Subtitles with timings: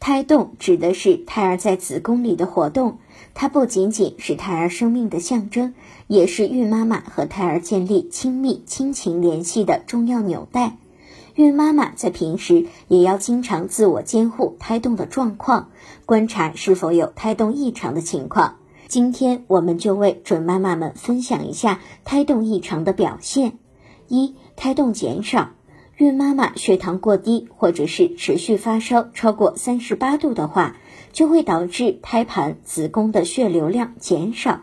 [0.00, 2.96] 胎动指的是胎儿在子宫里的活动，
[3.34, 5.74] 它不仅仅是胎儿生命的象征，
[6.06, 10.78] 也是孕妈妈和胎儿建立亲密亲情联系的重要纽带。
[11.34, 15.68] 孕妈妈在平时也要经常自我监护胎动的状况，
[16.06, 18.56] 观察是否有胎动异常的情况。
[18.88, 23.58] 今天我们就为准妈妈们分享一下胎动异常的表现：
[24.08, 25.50] 一、胎动减少。
[26.00, 30.78] 孕妈妈血糖过低，或者是持续发烧超过三十八度的话，
[31.12, 34.62] 就会导致胎盘、子宫的血流量减少，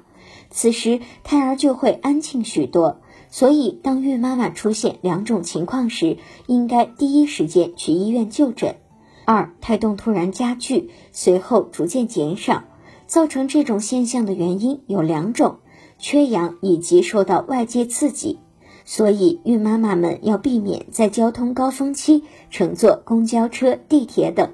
[0.49, 3.01] 此时胎儿就会安静许多。
[3.29, 8.77] 所以，当孕妈妈出现两种情况时，应该第一时间去医院就诊。
[9.23, 12.63] 二、胎动突然加剧，随后逐渐减少，
[13.05, 15.59] 造成这种现象的原因有两种：
[15.99, 18.39] 缺氧以及受到外界刺激。
[18.89, 24.51] 所以，孕妈妈们要避免在交通高峰期乘坐公交车、地铁等，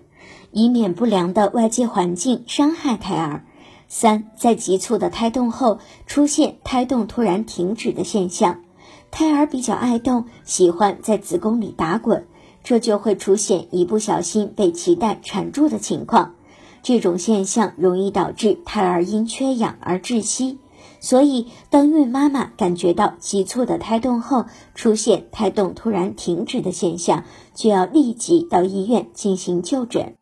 [0.51, 3.45] 以免不良的外界环境伤害胎儿。
[3.87, 5.77] 三，在急促的胎动后
[6.07, 8.61] 出现胎动突然停止的现象，
[9.11, 12.25] 胎儿比较爱动，喜欢在子宫里打滚，
[12.63, 16.33] 这就会出现一不小心被脐带缠住的情况。
[16.81, 20.57] 这种现象容易导致胎儿因缺氧而窒息。
[20.99, 24.45] 所以，当孕妈妈感觉到急促的胎动后，
[24.75, 30.15] 出现胎动突然停止的现象，就要立即到医院进行就诊。